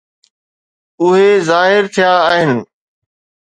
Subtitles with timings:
[1.03, 2.51] اهي ظاهر ٿيا آهن.